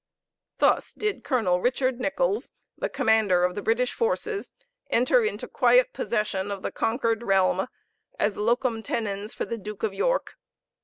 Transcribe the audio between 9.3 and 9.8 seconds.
for the